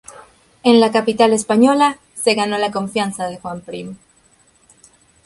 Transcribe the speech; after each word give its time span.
En 0.63 0.79
la 0.79 0.91
capital 0.91 1.31
española 1.31 1.99
se 2.15 2.33
ganó 2.33 2.57
la 2.57 2.71
confianza 2.71 3.27
de 3.27 3.37
Juan 3.37 3.61
Prim. 3.61 3.97